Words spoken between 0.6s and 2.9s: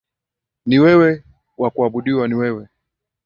Ni wewe wa kuabudiwa ni wewe.